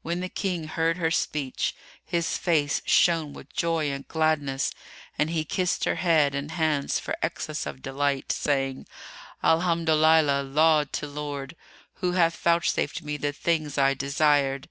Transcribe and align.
When 0.00 0.20
the 0.20 0.30
King 0.30 0.68
heard 0.68 0.96
her 0.96 1.10
speech, 1.10 1.76
his 2.02 2.38
face 2.38 2.80
shone 2.86 3.34
with 3.34 3.52
joy 3.52 3.90
and 3.90 4.08
gladness 4.08 4.72
and 5.18 5.28
he 5.28 5.44
kissed 5.44 5.84
her 5.84 5.96
head 5.96 6.34
and 6.34 6.52
hands 6.52 6.98
for 6.98 7.14
excess 7.20 7.66
of 7.66 7.82
delight, 7.82 8.32
saying, 8.32 8.86
"Alhamdolillah—laud 9.44 10.94
to 10.94 11.06
Lord—who 11.06 12.12
hath 12.12 12.38
vouchsafed 12.38 13.02
me 13.02 13.18
the 13.18 13.32
things 13.34 13.76
I 13.76 13.92
desired! 13.92 14.70